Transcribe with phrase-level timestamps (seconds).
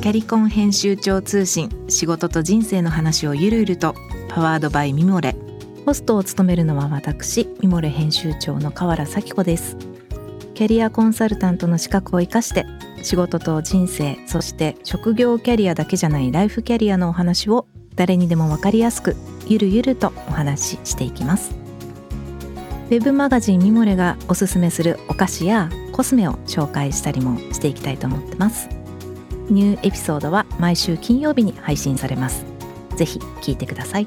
[0.00, 3.94] キャリコン編集長通信仕事と人生の話をゆるゆると
[4.30, 5.36] パワードバイミモレ。
[5.84, 9.76] ホストを務めるのは私ミモレ編集長の河原咲子です。
[10.54, 12.64] キャリアコンサルタントの資格を生かして
[13.02, 19.16] 仕事と人生そして職業キャリアだけじゃないライフキャリアのお話を誰にでも分かりやすく
[19.48, 21.54] ゆるゆるとお話ししていきます。
[22.86, 28.79] ウェブマガジンミモレがおすすめするお菓子やコスメを紹介したりもしていきたいと思ってます。
[29.52, 32.44] ニューエピソードは毎週金曜日に配信されます。
[32.96, 34.06] ぜひ聞いてください。